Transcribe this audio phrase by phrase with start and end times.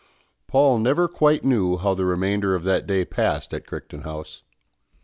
[0.47, 4.41] Paul never quite knew how the remainder of that day passed at Crichton House.